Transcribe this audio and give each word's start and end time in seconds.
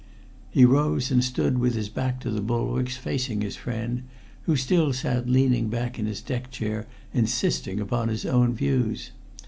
He 0.49 0.65
rose 0.65 1.11
and 1.11 1.23
stood 1.23 1.59
with 1.59 1.75
his 1.75 1.87
back 1.87 2.19
to 2.21 2.31
the 2.31 2.41
bulwarks 2.41 2.97
facing 2.97 3.41
his 3.41 3.55
friend, 3.55 4.01
who 4.47 4.55
still 4.55 4.93
sat 4.93 5.29
leaning 5.29 5.67
back 5.69 5.99
in 5.99 6.07
his 6.07 6.23
deck 6.23 6.49
chair 6.49 6.87
insisting 7.13 7.79
upon 7.79 8.07
his 8.07 8.25
own 8.25 8.55
views. 8.55 9.11